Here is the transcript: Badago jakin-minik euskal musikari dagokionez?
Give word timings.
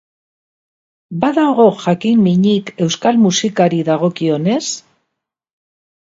Badago 1.23 1.65
jakin-minik 1.83 2.71
euskal 2.85 3.19
musikari 3.25 3.83
dagokionez? 3.91 4.63